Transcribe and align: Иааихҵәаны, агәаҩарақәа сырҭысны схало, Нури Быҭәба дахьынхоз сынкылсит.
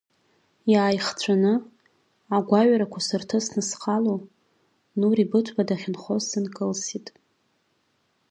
Иааихҵәаны, 0.71 1.53
агәаҩарақәа 2.35 2.99
сырҭысны 3.07 3.61
схало, 3.69 4.15
Нури 4.99 5.25
Быҭәба 5.29 5.63
дахьынхоз 5.67 6.23
сынкылсит. 6.29 7.07